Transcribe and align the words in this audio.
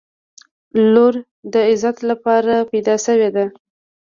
•لور 0.93 1.13
د 1.53 1.55
عزت 1.69 1.97
لپاره 2.09 2.53
پیدا 2.71 2.95
شوې 3.05 3.29
ده. 3.35 3.45